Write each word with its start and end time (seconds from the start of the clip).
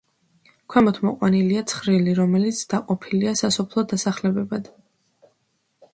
ქვემოთ 0.75 0.97
მოყვანილია 1.07 1.61
ცხრილი, 1.73 2.15
რომელიც 2.21 2.63
დაყოფილია 2.73 3.37
სასოფლო 3.45 3.85
დასახლებებად. 3.95 4.75